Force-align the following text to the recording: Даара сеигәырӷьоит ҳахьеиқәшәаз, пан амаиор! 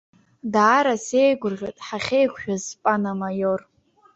Даара 0.53 0.95
сеигәырӷьоит 1.05 1.77
ҳахьеиқәшәаз, 1.85 2.63
пан 2.81 3.03
амаиор! 3.11 3.61